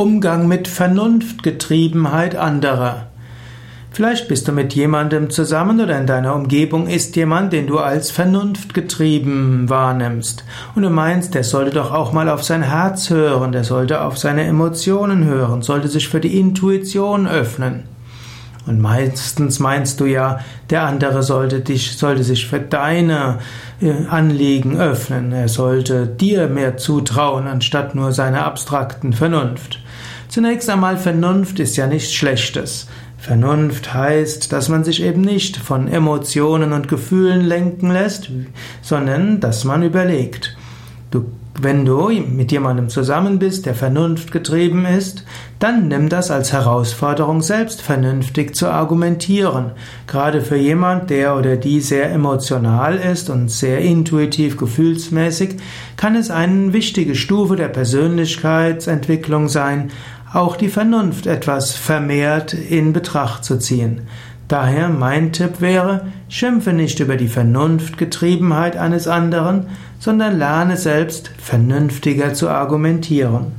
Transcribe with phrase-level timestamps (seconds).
[0.00, 3.08] Umgang mit Vernunftgetriebenheit anderer.
[3.90, 8.10] Vielleicht bist du mit jemandem zusammen oder in deiner Umgebung ist jemand, den du als
[8.10, 10.44] vernunftgetrieben wahrnimmst.
[10.74, 14.16] Und du meinst, der sollte doch auch mal auf sein Herz hören, der sollte auf
[14.16, 17.82] seine Emotionen hören, sollte sich für die Intuition öffnen.
[18.66, 20.40] Und meistens meinst du ja,
[20.70, 23.38] der andere sollte dich, sollte sich für deine
[23.82, 25.32] äh, Anliegen öffnen.
[25.32, 29.80] Er sollte dir mehr zutrauen, anstatt nur seiner abstrakten Vernunft.
[30.30, 32.86] Zunächst einmal, Vernunft ist ja nichts Schlechtes.
[33.18, 38.30] Vernunft heißt, dass man sich eben nicht von Emotionen und Gefühlen lenken lässt,
[38.80, 40.56] sondern dass man überlegt.
[41.10, 41.26] Du,
[41.60, 45.24] wenn du mit jemandem zusammen bist, der Vernunft getrieben ist,
[45.58, 49.72] dann nimm das als Herausforderung, selbst vernünftig zu argumentieren.
[50.06, 55.56] Gerade für jemand, der oder die sehr emotional ist und sehr intuitiv, gefühlsmäßig,
[55.96, 59.90] kann es eine wichtige Stufe der Persönlichkeitsentwicklung sein,
[60.32, 64.02] auch die Vernunft etwas vermehrt in Betracht zu ziehen.
[64.48, 69.66] Daher mein Tipp wäre, schimpfe nicht über die Vernunftgetriebenheit eines anderen,
[69.98, 73.52] sondern lerne selbst vernünftiger zu argumentieren.